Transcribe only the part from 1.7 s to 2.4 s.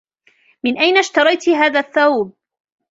الثوب؟